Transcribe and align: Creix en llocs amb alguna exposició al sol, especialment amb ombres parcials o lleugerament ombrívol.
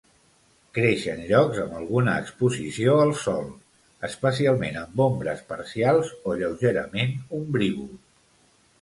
Creix 0.77 1.03
en 1.11 1.19
llocs 1.31 1.59
amb 1.63 1.75
alguna 1.81 2.15
exposició 2.23 2.97
al 3.03 3.13
sol, 3.25 3.45
especialment 4.09 4.83
amb 4.87 5.07
ombres 5.09 5.47
parcials 5.55 6.15
o 6.25 6.39
lleugerament 6.43 7.19
ombrívol. 7.43 7.99